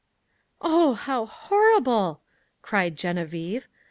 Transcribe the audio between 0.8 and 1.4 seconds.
how